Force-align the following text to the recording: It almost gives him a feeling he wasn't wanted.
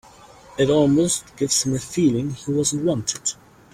It 0.57 0.71
almost 0.71 1.35
gives 1.35 1.61
him 1.61 1.75
a 1.75 1.79
feeling 1.79 2.31
he 2.31 2.51
wasn't 2.51 2.85
wanted. 2.85 3.33